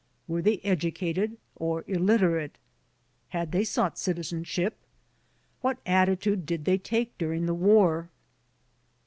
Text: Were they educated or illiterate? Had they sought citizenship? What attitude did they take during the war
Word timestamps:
Were 0.27 0.41
they 0.41 0.57
educated 0.63 1.37
or 1.55 1.83
illiterate? 1.87 2.57
Had 3.29 3.51
they 3.51 3.63
sought 3.63 3.99
citizenship? 3.99 4.77
What 5.61 5.77
attitude 5.85 6.47
did 6.47 6.65
they 6.65 6.79
take 6.79 7.15
during 7.19 7.45
the 7.45 7.53
war 7.53 8.09